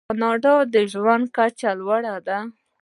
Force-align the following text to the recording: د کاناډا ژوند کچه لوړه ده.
د 0.03 0.03
کاناډا 0.07 0.53
ژوند 0.93 1.25
کچه 1.35 1.69
لوړه 1.79 2.15
ده. 2.27 2.39